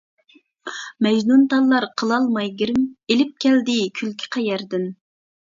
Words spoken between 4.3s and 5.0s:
قەيەردىن.